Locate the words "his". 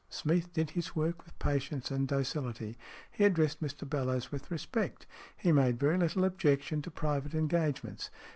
0.71-0.95